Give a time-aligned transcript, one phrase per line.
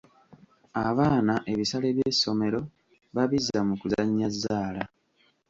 [0.87, 2.61] Abaana ebisale by'essomero
[3.15, 4.83] babizza mu kuzannya zzaala.